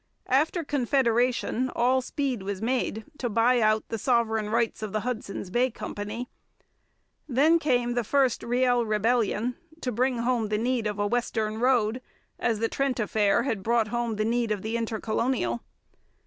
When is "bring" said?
9.91-10.17